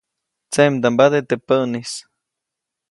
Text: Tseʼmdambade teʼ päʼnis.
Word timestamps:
Tseʼmdambade 0.51 1.19
teʼ 1.29 1.39
päʼnis. 1.47 1.91